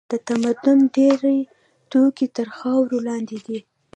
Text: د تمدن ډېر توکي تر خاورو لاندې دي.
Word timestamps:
د 0.11 0.13
تمدن 0.27 0.79
ډېر 0.95 1.19
توکي 1.91 2.27
تر 2.37 2.47
خاورو 2.57 2.97
لاندې 3.07 3.37
دي. 3.45 3.59